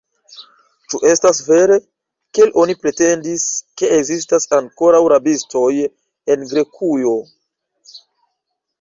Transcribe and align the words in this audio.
Ĉu 0.93 1.01
estas 1.09 1.41
vere, 1.49 1.77
kiel 2.37 2.49
oni 2.63 2.77
pretendis, 2.87 3.45
ke 3.83 3.93
ekzistas 4.01 4.51
ankoraŭ 4.61 5.05
rabistoj 5.17 5.71
en 5.87 6.51
Grekujo? 6.57 7.17